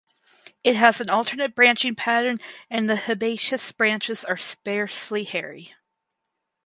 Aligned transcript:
It 0.63 0.75
has 0.77 0.99
an 0.99 1.11
alternate 1.11 1.53
branching 1.53 1.93
pattern 1.93 2.39
and 2.71 2.89
the 2.89 3.03
herbaceous 3.07 3.71
branches 3.71 4.25
are 4.25 4.35
sparsely 4.35 5.23
hairy. 5.25 5.75